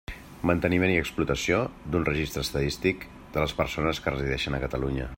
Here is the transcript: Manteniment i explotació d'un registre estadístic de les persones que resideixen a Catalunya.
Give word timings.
Manteniment 0.51 0.93
i 0.93 0.97
explotació 1.01 1.59
d'un 1.95 2.09
registre 2.09 2.45
estadístic 2.47 3.07
de 3.37 3.45
les 3.45 3.55
persones 3.63 4.05
que 4.07 4.19
resideixen 4.19 4.59
a 4.61 4.65
Catalunya. 4.69 5.09